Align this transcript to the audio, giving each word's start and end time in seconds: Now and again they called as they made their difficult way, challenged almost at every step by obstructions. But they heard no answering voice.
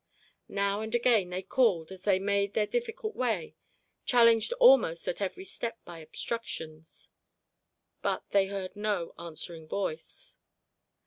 Now 0.49 0.81
and 0.81 0.95
again 0.95 1.29
they 1.29 1.43
called 1.43 1.91
as 1.91 2.05
they 2.05 2.17
made 2.17 2.55
their 2.55 2.65
difficult 2.65 3.15
way, 3.15 3.55
challenged 4.03 4.51
almost 4.53 5.07
at 5.07 5.21
every 5.21 5.45
step 5.45 5.77
by 5.85 5.99
obstructions. 5.99 7.09
But 8.01 8.23
they 8.31 8.47
heard 8.47 8.75
no 8.75 9.13
answering 9.19 9.67
voice. 9.67 10.37